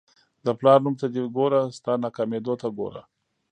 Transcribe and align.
د 0.45 0.47
پلار 0.59 0.79
نوم 0.83 0.95
ته 1.01 1.05
دې 1.13 1.21
ګوره 1.35 1.61
ستا 1.77 1.93
ناکامېدو 2.03 2.53
ته 2.61 2.67
ګوره. 2.77 3.03